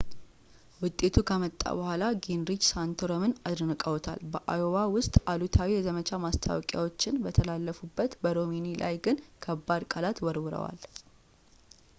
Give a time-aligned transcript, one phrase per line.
[0.83, 9.19] ውጤቱ ከመጣ በኋላ ጊንሪች ሳንቶረምን አድንቀዋል፣ በአዮዋ ውስጥ አሉታዊ የዘመቻ ማስታወቂያዎች በተላለፉበት በሮምኒ ላይ ግን
[9.45, 10.79] ከባድ ቃላት ወርውረዋል